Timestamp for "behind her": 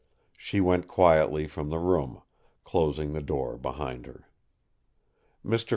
3.55-4.27